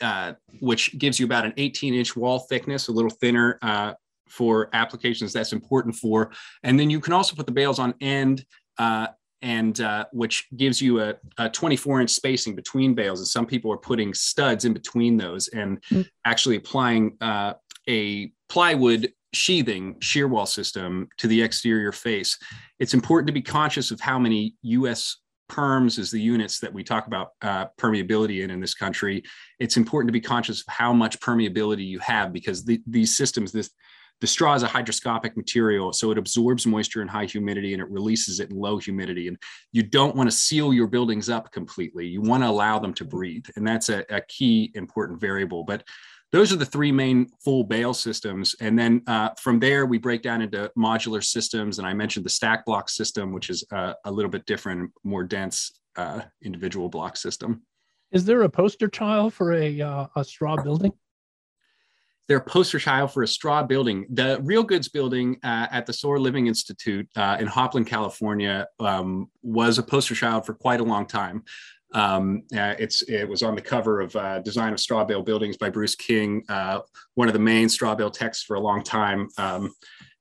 uh, 0.00 0.32
which 0.60 0.98
gives 0.98 1.20
you 1.20 1.26
about 1.26 1.44
an 1.44 1.54
18 1.56 1.94
inch 1.94 2.16
wall 2.16 2.40
thickness, 2.40 2.88
a 2.88 2.92
little 2.92 3.10
thinner 3.10 3.58
uh, 3.62 3.94
for 4.28 4.68
applications 4.72 5.32
that's 5.32 5.52
important 5.52 5.94
for. 5.94 6.32
And 6.62 6.78
then 6.78 6.90
you 6.90 7.00
can 7.00 7.12
also 7.12 7.36
put 7.36 7.46
the 7.46 7.52
bales 7.52 7.78
on 7.78 7.94
end 8.00 8.44
uh, 8.78 9.08
and 9.42 9.80
uh, 9.80 10.06
which 10.12 10.46
gives 10.56 10.80
you 10.80 11.00
a, 11.00 11.14
a, 11.38 11.50
24 11.50 12.00
inch 12.00 12.10
spacing 12.10 12.54
between 12.54 12.94
bales. 12.94 13.20
And 13.20 13.28
some 13.28 13.46
people 13.46 13.72
are 13.72 13.76
putting 13.76 14.14
studs 14.14 14.64
in 14.64 14.72
between 14.72 15.16
those 15.16 15.48
and 15.48 15.82
mm-hmm. 15.84 16.02
actually 16.24 16.56
applying 16.56 17.16
uh, 17.20 17.54
a 17.88 18.32
plywood 18.48 19.12
sheathing 19.32 19.96
shear 20.00 20.28
wall 20.28 20.46
system 20.46 21.08
to 21.18 21.26
the 21.26 21.42
exterior 21.42 21.92
face. 21.92 22.38
It's 22.78 22.94
important 22.94 23.26
to 23.28 23.32
be 23.32 23.42
conscious 23.42 23.90
of 23.90 24.00
how 24.00 24.18
many 24.18 24.56
US 24.62 25.16
perms 25.50 25.98
is 25.98 26.10
the 26.10 26.20
units 26.20 26.60
that 26.60 26.72
we 26.72 26.82
talk 26.82 27.06
about 27.06 27.30
uh, 27.42 27.66
permeability 27.78 28.42
in 28.42 28.50
in 28.50 28.60
this 28.60 28.74
country. 28.74 29.22
It's 29.58 29.76
important 29.76 30.08
to 30.08 30.12
be 30.12 30.20
conscious 30.20 30.60
of 30.60 30.66
how 30.68 30.92
much 30.92 31.20
permeability 31.20 31.86
you 31.86 31.98
have 31.98 32.32
because 32.32 32.64
the, 32.64 32.80
these 32.86 33.16
systems, 33.16 33.52
this 33.52 33.70
the 34.22 34.28
straw 34.28 34.54
is 34.54 34.62
a 34.62 34.68
hygroscopic 34.68 35.36
material, 35.36 35.92
so 35.92 36.12
it 36.12 36.16
absorbs 36.16 36.64
moisture 36.64 37.02
in 37.02 37.08
high 37.08 37.24
humidity 37.24 37.72
and 37.72 37.82
it 37.82 37.90
releases 37.90 38.38
it 38.38 38.50
in 38.50 38.56
low 38.56 38.78
humidity. 38.78 39.26
And 39.26 39.36
you 39.72 39.82
don't 39.82 40.14
want 40.14 40.30
to 40.30 40.36
seal 40.36 40.72
your 40.72 40.86
buildings 40.86 41.28
up 41.28 41.50
completely. 41.50 42.06
You 42.06 42.20
want 42.22 42.44
to 42.44 42.48
allow 42.48 42.78
them 42.78 42.94
to 42.94 43.04
breathe, 43.04 43.46
and 43.56 43.66
that's 43.66 43.88
a, 43.88 44.04
a 44.10 44.20
key 44.20 44.70
important 44.76 45.20
variable. 45.20 45.64
But 45.64 45.82
those 46.32 46.52
are 46.52 46.56
the 46.56 46.66
three 46.66 46.90
main 46.90 47.28
full 47.44 47.62
bale 47.62 47.92
systems. 47.92 48.56
And 48.60 48.78
then 48.78 49.02
uh, 49.06 49.30
from 49.38 49.60
there, 49.60 49.84
we 49.84 49.98
break 49.98 50.22
down 50.22 50.40
into 50.40 50.70
modular 50.76 51.22
systems. 51.22 51.78
And 51.78 51.86
I 51.86 51.92
mentioned 51.92 52.24
the 52.24 52.30
stack 52.30 52.64
block 52.64 52.88
system, 52.88 53.32
which 53.32 53.50
is 53.50 53.64
uh, 53.70 53.92
a 54.04 54.10
little 54.10 54.30
bit 54.30 54.46
different, 54.46 54.90
more 55.04 55.24
dense 55.24 55.78
uh, 55.96 56.22
individual 56.42 56.88
block 56.88 57.18
system. 57.18 57.62
Is 58.12 58.24
there 58.24 58.42
a 58.42 58.48
poster 58.48 58.88
child 58.88 59.34
for 59.34 59.52
a, 59.52 59.80
uh, 59.80 60.06
a 60.16 60.24
straw 60.24 60.56
building? 60.56 60.92
They're 62.28 62.38
a 62.38 62.40
poster 62.40 62.78
child 62.78 63.12
for 63.12 63.22
a 63.22 63.28
straw 63.28 63.62
building. 63.62 64.06
The 64.08 64.38
Real 64.42 64.62
Goods 64.62 64.88
building 64.88 65.38
uh, 65.42 65.66
at 65.70 65.86
the 65.86 65.92
Solar 65.92 66.18
Living 66.18 66.46
Institute 66.46 67.06
uh, 67.16 67.36
in 67.40 67.46
Hopland, 67.46 67.86
California, 67.86 68.68
um, 68.80 69.28
was 69.42 69.78
a 69.78 69.82
poster 69.82 70.14
child 70.14 70.46
for 70.46 70.54
quite 70.54 70.80
a 70.80 70.84
long 70.84 71.04
time. 71.04 71.44
Um, 71.94 72.42
uh, 72.56 72.74
it's 72.78 73.02
it 73.02 73.28
was 73.28 73.42
on 73.42 73.54
the 73.54 73.60
cover 73.60 74.00
of 74.00 74.14
uh, 74.16 74.40
Design 74.40 74.72
of 74.72 74.80
Straw 74.80 75.04
Bale 75.04 75.22
Buildings 75.22 75.56
by 75.56 75.68
Bruce 75.68 75.94
King, 75.94 76.42
uh, 76.48 76.80
one 77.14 77.28
of 77.28 77.34
the 77.34 77.40
main 77.40 77.68
straw 77.68 77.94
bale 77.94 78.10
texts 78.10 78.44
for 78.44 78.56
a 78.56 78.60
long 78.60 78.82
time. 78.82 79.28
Um, 79.38 79.74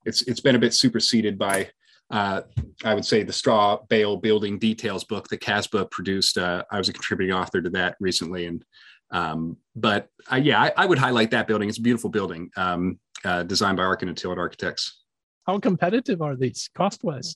it's 0.06 0.22
it's 0.24 0.42
been 0.42 0.56
a 0.56 0.60
bit 0.60 0.74
superseded 0.74 1.38
by 1.38 1.70
uh, 2.10 2.42
I 2.84 2.94
would 2.94 3.06
say 3.06 3.24
the 3.24 3.34
Straw 3.34 3.80
Bale 3.88 4.18
Building 4.18 4.60
Details 4.60 5.04
book 5.06 5.30
that 5.30 5.40
CASBA 5.40 5.90
produced. 5.92 6.38
Uh, 6.38 6.63
I 6.72 6.78
was 6.78 6.90
a 6.90 6.94
contributing 6.94 7.34
author 7.34 7.62
to 7.62 7.70
that 7.72 7.96
recently, 8.00 8.48
and 8.48 8.66
um, 9.12 9.58
but 9.75 10.10
uh, 10.32 10.38
yeah, 10.38 10.62
I, 10.62 10.74
I, 10.78 10.86
would 10.86 10.98
highlight 10.98 11.32
that 11.32 11.48
building. 11.48 11.68
It's 11.68 11.78
a 11.78 11.82
beautiful 11.82 12.10
building 12.10 12.50
um, 12.56 12.98
designed 13.46 13.78
by 13.78 13.84
Arkin 13.84 14.08
and 14.08 14.18
Tilt 14.18 14.38
Architects. 14.38 15.04
How 15.46 15.60
competitive 15.60 16.22
are 16.22 16.36
these 16.36 16.70
cost 16.75 17.04
wise? 17.04 17.36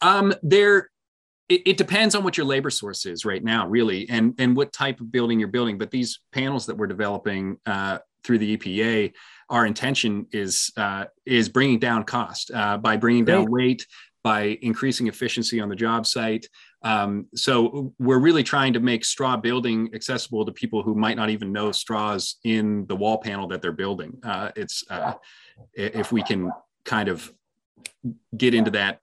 Um, 0.00 0.34
they're 0.42 0.88
it, 1.48 1.62
it, 1.66 1.76
depends 1.76 2.14
on 2.14 2.24
what 2.24 2.36
your 2.36 2.46
labor 2.46 2.70
source 2.70 3.06
is 3.06 3.24
right 3.24 3.42
now, 3.42 3.66
really, 3.66 4.08
and 4.08 4.34
and 4.38 4.56
what 4.56 4.72
type 4.72 5.00
of 5.00 5.12
building 5.12 5.38
you're 5.38 5.48
building. 5.48 5.78
But 5.78 5.90
these 5.90 6.20
panels 6.32 6.66
that 6.66 6.76
we're 6.76 6.86
developing 6.86 7.58
uh, 7.66 7.98
through 8.22 8.38
the 8.38 8.56
EPA, 8.56 9.12
our 9.50 9.66
intention 9.66 10.26
is 10.32 10.72
uh, 10.76 11.04
is 11.26 11.48
bringing 11.48 11.78
down 11.78 12.04
cost 12.04 12.50
uh, 12.52 12.78
by 12.78 12.96
bringing 12.96 13.24
down 13.24 13.50
weight, 13.50 13.86
by 14.22 14.58
increasing 14.62 15.06
efficiency 15.06 15.60
on 15.60 15.68
the 15.68 15.76
job 15.76 16.06
site. 16.06 16.48
Um, 16.82 17.26
so 17.34 17.94
we're 17.98 18.18
really 18.18 18.42
trying 18.42 18.72
to 18.74 18.80
make 18.80 19.04
straw 19.04 19.36
building 19.36 19.90
accessible 19.94 20.44
to 20.44 20.52
people 20.52 20.82
who 20.82 20.94
might 20.94 21.16
not 21.16 21.30
even 21.30 21.52
know 21.52 21.72
straws 21.72 22.36
in 22.44 22.86
the 22.86 22.96
wall 22.96 23.18
panel 23.18 23.48
that 23.48 23.62
they're 23.62 23.72
building. 23.72 24.18
Uh, 24.22 24.50
it's 24.56 24.84
uh, 24.90 25.14
if 25.74 26.10
we 26.10 26.22
can 26.22 26.50
kind 26.84 27.08
of 27.08 27.32
get 28.36 28.54
into 28.54 28.70
that 28.72 29.00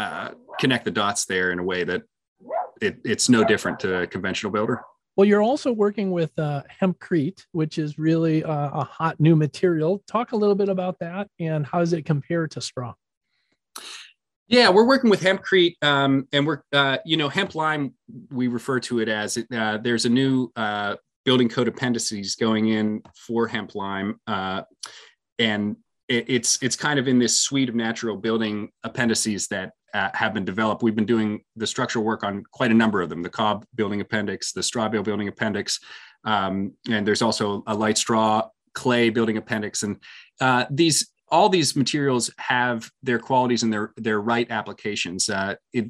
uh, 0.00 0.30
connect 0.58 0.84
the 0.84 0.90
dots 0.90 1.26
there 1.26 1.52
in 1.52 1.58
a 1.58 1.62
way 1.62 1.84
that 1.84 2.02
it, 2.80 2.98
it's 3.04 3.28
no 3.28 3.44
different 3.44 3.78
to 3.80 4.02
a 4.02 4.06
conventional 4.06 4.50
builder. 4.50 4.80
Well, 5.16 5.26
you're 5.26 5.42
also 5.42 5.72
working 5.72 6.10
with 6.12 6.30
uh, 6.38 6.62
hempcrete, 6.80 7.44
which 7.52 7.76
is 7.76 7.98
really 7.98 8.42
uh, 8.42 8.70
a 8.80 8.84
hot 8.84 9.20
new 9.20 9.36
material. 9.36 10.02
Talk 10.06 10.32
a 10.32 10.36
little 10.36 10.54
bit 10.54 10.70
about 10.70 10.98
that 11.00 11.28
and 11.38 11.66
how 11.66 11.80
does 11.80 11.92
it 11.92 12.06
compare 12.06 12.48
to 12.48 12.60
straw? 12.60 12.94
Yeah, 14.48 14.70
we're 14.70 14.86
working 14.86 15.10
with 15.10 15.20
hempcrete, 15.20 15.76
um, 15.82 16.26
and 16.32 16.44
we're 16.44 16.62
uh, 16.72 16.98
you 17.04 17.16
know 17.16 17.28
hemp 17.28 17.54
lime. 17.54 17.94
We 18.32 18.48
refer 18.48 18.80
to 18.80 18.98
it 18.98 19.08
as 19.08 19.38
uh, 19.38 19.78
there's 19.78 20.06
a 20.06 20.08
new 20.08 20.50
uh, 20.56 20.96
building 21.24 21.48
code 21.48 21.68
appendices 21.68 22.34
going 22.34 22.66
in 22.66 23.02
for 23.14 23.46
hemp 23.46 23.76
lime, 23.76 24.18
uh, 24.26 24.62
and 25.38 25.76
it, 26.08 26.24
it's 26.28 26.60
it's 26.62 26.74
kind 26.74 26.98
of 26.98 27.06
in 27.06 27.20
this 27.20 27.40
suite 27.40 27.68
of 27.68 27.76
natural 27.76 28.16
building 28.16 28.70
appendices 28.82 29.46
that 29.48 29.70
uh, 29.94 30.10
have 30.14 30.34
been 30.34 30.44
developed. 30.44 30.82
We've 30.82 30.94
been 30.94 31.06
doing 31.06 31.40
the 31.56 31.66
structural 31.66 32.04
work 32.04 32.24
on 32.24 32.44
quite 32.52 32.70
a 32.70 32.74
number 32.74 33.00
of 33.02 33.08
them: 33.08 33.22
the 33.22 33.30
Cob 33.30 33.64
Building 33.74 34.00
Appendix, 34.00 34.52
the 34.52 34.62
Straw 34.62 34.88
Bale 34.88 35.02
Building 35.02 35.28
Appendix, 35.28 35.80
um, 36.24 36.72
and 36.88 37.06
there's 37.06 37.22
also 37.22 37.62
a 37.66 37.74
light 37.74 37.98
straw 37.98 38.48
clay 38.74 39.10
building 39.10 39.36
appendix. 39.36 39.82
And 39.82 39.96
uh, 40.40 40.66
these 40.70 41.10
all 41.28 41.48
these 41.48 41.76
materials 41.76 42.30
have 42.38 42.90
their 43.02 43.18
qualities 43.18 43.62
and 43.62 43.72
their 43.72 43.92
their 43.96 44.20
right 44.20 44.50
applications. 44.50 45.28
Uh, 45.28 45.54
it, 45.72 45.86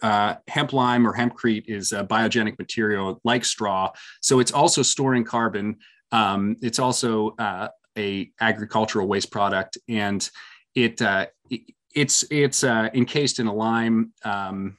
uh, 0.00 0.36
hemp 0.48 0.72
lime 0.72 1.06
or 1.06 1.14
hempcrete 1.14 1.64
is 1.66 1.92
a 1.92 2.04
biogenic 2.04 2.58
material 2.58 3.20
like 3.24 3.44
straw, 3.44 3.90
so 4.20 4.40
it's 4.40 4.52
also 4.52 4.82
storing 4.82 5.24
carbon. 5.24 5.76
Um, 6.12 6.56
it's 6.62 6.78
also 6.78 7.34
uh, 7.38 7.68
a 7.98 8.30
agricultural 8.40 9.06
waste 9.06 9.30
product, 9.30 9.78
and 9.88 10.28
it, 10.74 11.02
uh, 11.02 11.26
it 11.50 11.62
it's 11.94 12.24
it's 12.30 12.64
uh, 12.64 12.88
encased 12.94 13.38
in 13.38 13.46
a 13.46 13.54
lime 13.54 14.12
um, 14.24 14.78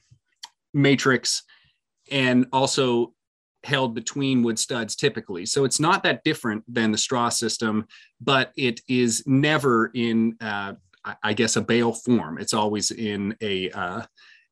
matrix 0.72 1.42
and 2.10 2.46
also 2.52 3.14
held 3.64 3.94
between 3.94 4.42
wood 4.42 4.58
studs 4.58 4.94
typically. 4.94 5.46
So 5.46 5.64
it's 5.64 5.80
not 5.80 6.02
that 6.02 6.22
different 6.24 6.62
than 6.68 6.92
the 6.92 6.98
straw 6.98 7.28
system, 7.30 7.86
but 8.20 8.52
it 8.56 8.80
is 8.88 9.22
never 9.26 9.90
in, 9.94 10.36
uh, 10.40 10.74
I 11.22 11.32
guess, 11.32 11.56
a 11.56 11.62
bale 11.62 11.92
form. 11.92 12.38
It's 12.38 12.54
always 12.54 12.90
in 12.90 13.36
a 13.40 13.70
uh, 13.70 14.02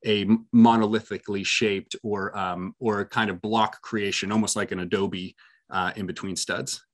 a 0.05 0.25
monolithically 0.55 1.47
shaped 1.47 1.95
or 2.03 2.37
um, 2.37 2.75
or 2.81 3.01
a 3.01 3.07
kind 3.07 3.31
of 3.31 3.41
block 3.41 3.81
creation, 3.83 4.33
almost 4.33 4.57
like 4.57 4.73
an 4.73 4.81
adobe 4.81 5.37
uh, 5.71 5.93
in 5.97 6.07
between 6.07 6.37
studs. 6.37 6.85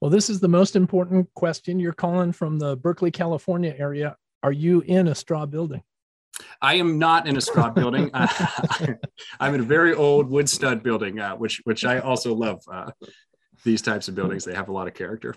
Well, 0.00 0.10
this 0.10 0.30
is 0.30 0.40
the 0.40 0.48
most 0.48 0.74
important 0.74 1.32
question. 1.34 1.78
You're 1.78 1.92
calling 1.92 2.32
from 2.32 2.58
the 2.58 2.76
Berkeley, 2.76 3.12
California 3.12 3.74
area 3.78 4.16
Are 4.42 4.52
you 4.52 4.80
in 4.80 5.08
a 5.08 5.14
straw 5.14 5.46
building? 5.46 5.82
I 6.60 6.74
am 6.74 6.98
not 6.98 7.26
in 7.26 7.36
a 7.36 7.40
straw 7.40 7.70
building. 7.70 8.10
Uh, 8.14 8.26
I'm 9.40 9.54
in 9.54 9.60
a 9.60 9.64
very 9.64 9.94
old 9.94 10.28
wood 10.28 10.48
stud 10.48 10.82
building, 10.82 11.18
uh, 11.18 11.36
which 11.36 11.60
which 11.64 11.84
I 11.84 11.98
also 11.98 12.34
love. 12.34 12.62
Uh, 12.70 12.90
these 13.64 13.82
types 13.82 14.08
of 14.08 14.14
buildings 14.14 14.44
they 14.44 14.54
have 14.54 14.68
a 14.68 14.72
lot 14.72 14.88
of 14.88 14.94
character. 14.94 15.34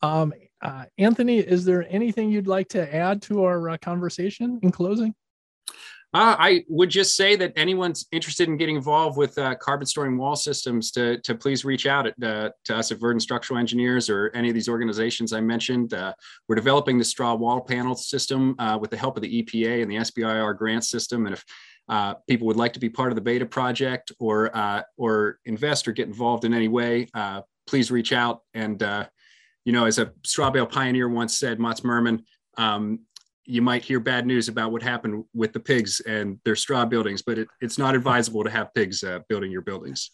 Um, 0.00 0.32
uh, 0.62 0.84
Anthony, 0.96 1.38
is 1.38 1.64
there 1.64 1.86
anything 1.88 2.30
you'd 2.30 2.46
like 2.46 2.68
to 2.70 2.94
add 2.94 3.22
to 3.22 3.44
our 3.44 3.70
uh, 3.70 3.76
conversation 3.78 4.60
in 4.62 4.70
closing? 4.70 5.14
Uh, 6.14 6.36
I 6.38 6.64
would 6.68 6.88
just 6.88 7.16
say 7.16 7.36
that 7.36 7.52
anyone's 7.54 8.06
interested 8.12 8.48
in 8.48 8.56
getting 8.56 8.76
involved 8.76 9.18
with 9.18 9.36
uh, 9.36 9.54
carbon 9.56 9.86
storing 9.86 10.16
wall 10.16 10.36
systems 10.36 10.90
to, 10.92 11.20
to 11.20 11.34
please 11.34 11.66
reach 11.66 11.86
out 11.86 12.06
at, 12.06 12.14
uh, 12.22 12.50
to 12.64 12.76
us 12.76 12.90
at 12.90 12.98
Verdant 12.98 13.20
Structural 13.20 13.58
Engineers 13.58 14.08
or 14.08 14.30
any 14.34 14.48
of 14.48 14.54
these 14.54 14.70
organizations 14.70 15.34
I 15.34 15.42
mentioned. 15.42 15.92
Uh, 15.92 16.14
we're 16.48 16.56
developing 16.56 16.96
the 16.96 17.04
straw 17.04 17.34
wall 17.34 17.60
panel 17.60 17.94
system 17.94 18.54
uh, 18.58 18.78
with 18.80 18.90
the 18.90 18.96
help 18.96 19.16
of 19.16 19.22
the 19.22 19.42
EPA 19.42 19.82
and 19.82 19.90
the 19.90 19.96
SBIR 19.96 20.56
grant 20.56 20.84
system. 20.84 21.26
And 21.26 21.34
if 21.34 21.44
uh, 21.90 22.14
people 22.26 22.46
would 22.46 22.56
like 22.56 22.72
to 22.72 22.80
be 22.80 22.88
part 22.88 23.12
of 23.12 23.14
the 23.14 23.22
beta 23.22 23.44
project 23.44 24.10
or 24.18 24.50
or 24.96 25.38
invest 25.44 25.88
or 25.88 25.92
get 25.92 26.06
involved 26.06 26.44
in 26.44 26.54
any 26.54 26.68
way, 26.68 27.06
please 27.66 27.90
reach 27.90 28.12
out. 28.12 28.40
And 28.54 28.82
you 29.64 29.72
know, 29.72 29.84
as 29.84 29.98
a 29.98 30.12
straw 30.24 30.50
bale 30.50 30.66
pioneer 30.66 31.08
once 31.08 31.38
said, 31.38 31.60
Matts 31.60 31.82
Myhrman, 31.82 32.22
um, 32.56 33.00
you 33.48 33.62
might 33.62 33.82
hear 33.82 33.98
bad 33.98 34.26
news 34.26 34.48
about 34.48 34.72
what 34.72 34.82
happened 34.82 35.24
with 35.32 35.54
the 35.54 35.60
pigs 35.60 36.00
and 36.00 36.38
their 36.44 36.54
straw 36.54 36.84
buildings, 36.84 37.22
but 37.22 37.38
it, 37.38 37.48
it's 37.62 37.78
not 37.78 37.94
advisable 37.94 38.44
to 38.44 38.50
have 38.50 38.72
pigs 38.74 39.02
uh, 39.02 39.20
building 39.26 39.50
your 39.50 39.62
buildings. 39.62 40.10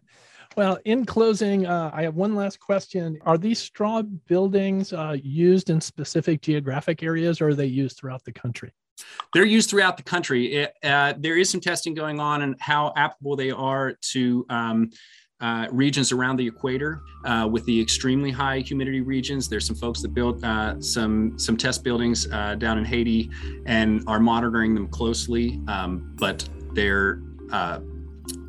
well, 0.56 0.78
in 0.86 1.04
closing, 1.04 1.66
uh, 1.66 1.90
I 1.92 2.02
have 2.02 2.14
one 2.14 2.34
last 2.34 2.58
question. 2.58 3.18
Are 3.26 3.36
these 3.36 3.58
straw 3.58 4.00
buildings 4.02 4.94
uh, 4.94 5.16
used 5.22 5.68
in 5.68 5.78
specific 5.78 6.40
geographic 6.40 7.02
areas 7.02 7.42
or 7.42 7.48
are 7.48 7.54
they 7.54 7.66
used 7.66 7.98
throughout 7.98 8.24
the 8.24 8.32
country? 8.32 8.72
They're 9.34 9.44
used 9.44 9.68
throughout 9.68 9.98
the 9.98 10.02
country. 10.02 10.46
It, 10.54 10.74
uh, 10.82 11.12
there 11.18 11.36
is 11.36 11.50
some 11.50 11.60
testing 11.60 11.92
going 11.92 12.18
on 12.18 12.40
and 12.40 12.56
how 12.60 12.94
applicable 12.96 13.36
they 13.36 13.50
are 13.50 13.94
to 14.12 14.46
um, 14.48 14.90
uh, 15.40 15.66
regions 15.70 16.12
around 16.12 16.36
the 16.36 16.46
equator 16.46 17.00
uh, 17.24 17.48
with 17.50 17.64
the 17.64 17.80
extremely 17.80 18.30
high 18.30 18.60
humidity 18.60 19.00
regions. 19.00 19.48
There's 19.48 19.66
some 19.66 19.76
folks 19.76 20.02
that 20.02 20.14
built 20.14 20.42
uh, 20.44 20.80
some 20.80 21.38
some 21.38 21.56
test 21.56 21.82
buildings 21.82 22.28
uh, 22.30 22.54
down 22.56 22.78
in 22.78 22.84
Haiti 22.84 23.30
and 23.66 24.02
are 24.06 24.20
monitoring 24.20 24.74
them 24.74 24.88
closely. 24.88 25.60
Um, 25.66 26.14
but 26.16 26.48
they're 26.74 27.22
uh, 27.52 27.80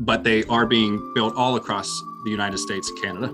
but 0.01 0.23
they 0.23 0.43
are 0.45 0.65
being 0.65 1.13
built 1.15 1.35
all 1.35 1.55
across 1.55 1.87
the 2.25 2.29
United 2.29 2.57
States 2.57 2.89
and 2.89 3.01
Canada. 3.01 3.33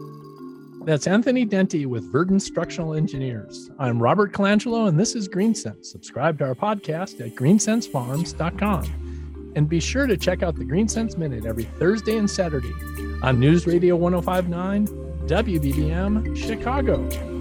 That's 0.85 1.05
Anthony 1.05 1.45
Dente 1.45 1.85
with 1.85 2.09
Verdant 2.11 2.41
Structural 2.41 2.93
Engineers. 2.93 3.69
I'm 3.77 4.01
Robert 4.01 4.31
Colangelo, 4.31 4.87
and 4.87 4.97
this 4.97 5.15
is 5.15 5.27
GreenSense. 5.27 5.85
Subscribe 5.85 6.37
to 6.39 6.45
our 6.45 6.55
podcast 6.55 7.19
at 7.19 7.35
greensensefarms.com. 7.35 9.06
And 9.57 9.67
be 9.67 9.79
sure 9.79 10.05
to 10.05 10.15
check 10.15 10.43
out 10.43 10.55
the 10.55 10.63
GreenSense 10.63 11.17
Minute 11.17 11.47
every 11.47 11.63
Thursday 11.63 12.19
and 12.19 12.29
Saturday 12.29 12.71
on 13.23 13.39
News 13.39 13.65
Radio 13.65 13.95
1059, 13.95 14.85
WBBM, 15.25 16.37
Chicago. 16.37 17.36